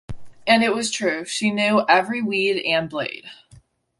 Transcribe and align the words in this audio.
And 0.47 0.63
it 0.63 0.73
was 0.73 0.89
true, 0.89 1.25
she 1.25 1.51
knew 1.51 1.83
every 1.87 2.23
weed 2.23 2.59
and 2.65 2.89
blade. 2.89 3.29